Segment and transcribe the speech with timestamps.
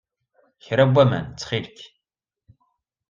[0.63, 1.79] Kra n waman, ttxil-k.